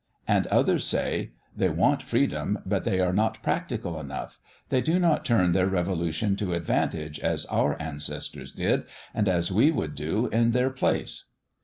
[0.27, 4.39] And others say, "They want freedom, but they are not practical enough;
[4.69, 9.69] they do not turn their revolution to advantage as our ancestors did, and as we
[9.69, 11.25] would do in their place."